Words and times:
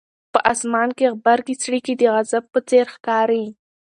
په 0.33 0.39
اسمان 0.53 0.89
کې 0.97 1.05
غبرګې 1.13 1.55
څړیکې 1.63 1.93
د 1.97 2.03
غضب 2.15 2.43
په 2.53 2.59
څېر 2.69 2.85
ښکاري. 2.95 3.45